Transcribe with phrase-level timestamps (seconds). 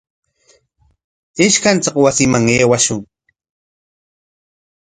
[1.45, 2.99] Ishkanchik wasiman aywashun.